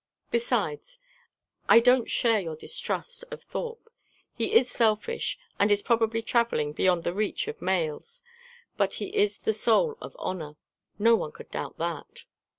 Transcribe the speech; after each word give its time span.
Besides, 0.31 0.97
I 1.69 1.79
don't 1.79 2.09
share 2.09 2.39
your 2.39 2.55
distrust 2.55 3.23
of 3.29 3.43
Thorpe. 3.43 3.87
He 4.33 4.51
is 4.51 4.67
selfish, 4.67 5.37
and 5.59 5.71
is 5.71 5.83
probably 5.83 6.23
travelling 6.23 6.73
beyond 6.73 7.03
the 7.03 7.13
reach 7.13 7.47
of 7.47 7.61
mails; 7.61 8.23
but 8.77 8.93
he 8.95 9.09
is 9.15 9.37
the 9.37 9.53
soul 9.53 9.99
of 10.01 10.15
honour: 10.15 10.55
no 10.97 11.15
one 11.15 11.31
could 11.31 11.51
doubt 11.51 11.77
that." 11.77 12.23